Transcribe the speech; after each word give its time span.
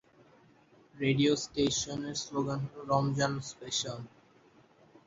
Radio 0.95 1.33
station 1.43 2.01
slogan 2.21 2.59
হল 2.65 2.77
"রমজান 2.91 3.33
special". 3.49 3.99